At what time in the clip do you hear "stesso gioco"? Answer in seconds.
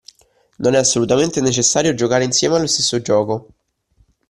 2.65-3.49